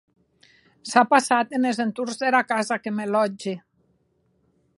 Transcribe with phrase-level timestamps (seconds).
[0.91, 3.55] S’a passat enes entorns dera casa que me lòtgi.